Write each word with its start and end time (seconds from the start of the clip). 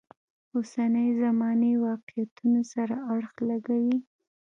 اوسنۍ 0.55 1.07
زمانې 1.21 1.71
واقعیتونو 1.87 2.61
سره 2.73 2.95
اړخ 3.13 3.33
لګوي. 3.49 3.97